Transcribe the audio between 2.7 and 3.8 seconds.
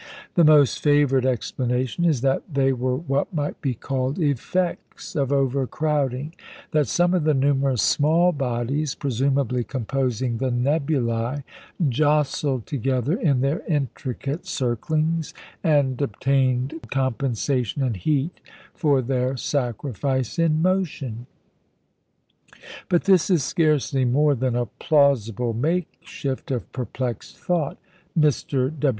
were what might be